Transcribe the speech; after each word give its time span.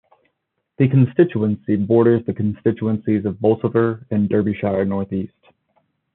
The 0.79 0.87
constituency 0.89 1.75
borders 1.75 2.25
the 2.25 2.33
constituencies 2.33 3.23
of 3.23 3.39
Bolsover 3.39 4.03
and 4.09 4.27
Derbyshire 4.27 4.83
North 4.83 5.13
East. 5.13 5.31